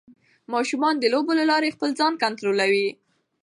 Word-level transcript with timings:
ماشومان 0.53 0.95
د 0.99 1.03
لوبو 1.13 1.31
له 1.39 1.45
لارې 1.51 1.73
خپل 1.75 1.89
ځان 1.99 2.13
کنټرولوي. 2.23 2.89